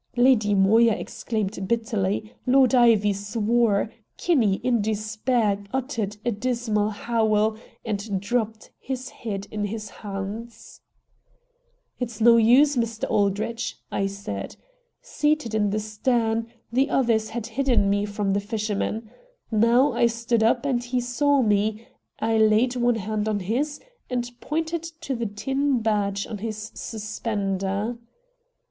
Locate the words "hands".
10.01-10.81